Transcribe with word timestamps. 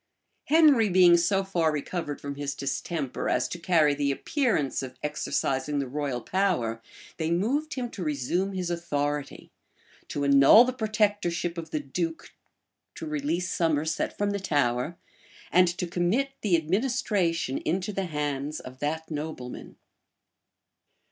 Henry 0.45 0.89
being 0.89 1.15
so 1.15 1.43
far 1.43 1.71
recovered 1.71 2.19
from 2.19 2.33
his 2.33 2.55
distemper, 2.55 3.29
as 3.29 3.47
to 3.49 3.59
carry 3.59 3.93
the 3.93 4.09
appearance 4.11 4.81
of 4.81 4.97
exercising 5.03 5.77
the 5.77 5.87
royal 5.87 6.21
power, 6.21 6.81
they 7.17 7.29
moved 7.29 7.75
him 7.75 7.87
to 7.91 8.03
resume 8.03 8.53
his 8.53 8.71
authority, 8.71 9.51
to 10.07 10.23
annul 10.23 10.63
the 10.65 10.73
protectorship 10.73 11.55
of 11.55 11.69
the 11.69 11.79
duke 11.79 12.33
to 12.95 13.05
release 13.05 13.51
Somerset 13.51 14.17
from 14.17 14.31
the 14.31 14.39
Tower,[*] 14.39 14.97
and 15.51 15.67
to 15.77 15.85
commit 15.85 16.31
the 16.41 16.55
administration 16.55 17.59
into 17.59 17.93
the 17.93 18.05
hands 18.05 18.59
of 18.59 18.79
that 18.79 19.11
nobleman. 19.11 19.75